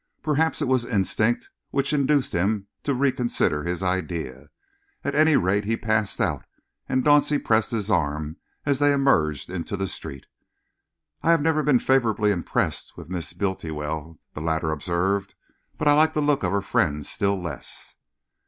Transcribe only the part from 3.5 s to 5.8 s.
his idea. At any rate he